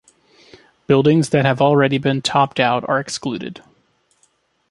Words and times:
Buildings 0.87 1.29
that 1.29 1.45
have 1.45 1.61
already 1.61 1.99
been 1.99 2.23
topped 2.23 2.59
out 2.59 2.83
are 2.89 2.99
excluded. 2.99 3.61